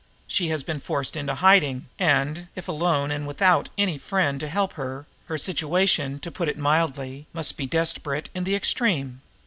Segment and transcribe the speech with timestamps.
[0.25, 4.73] She has been forced into hiding, and, if alone and without any friend to help
[4.73, 9.21] her, her situation, to put it mildly, must be desperate in the extreme.